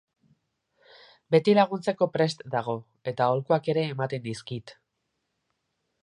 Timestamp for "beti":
1.35-1.53